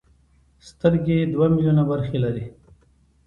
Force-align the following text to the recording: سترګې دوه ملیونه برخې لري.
سترګې 0.67 1.17
دوه 1.33 1.47
ملیونه 1.53 1.83
برخې 1.91 2.17
لري. 2.23 2.45